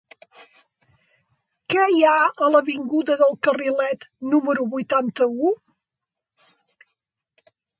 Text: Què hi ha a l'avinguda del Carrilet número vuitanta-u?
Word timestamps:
Què 1.73 1.83
hi 1.95 1.99
ha 2.11 2.13
a 2.47 2.49
l'avinguda 2.55 3.17
del 3.21 3.37
Carrilet 3.49 4.09
número 4.35 4.67
vuitanta-u? 4.75 5.53